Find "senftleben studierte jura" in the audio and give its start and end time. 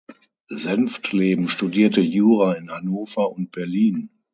0.49-2.53